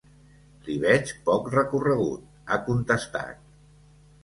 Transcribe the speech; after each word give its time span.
“Li 0.67 0.77
veig 0.85 1.11
poc 1.27 1.51
recorregut”, 1.57 2.25
ha 2.57 2.61
contestat. 2.73 3.47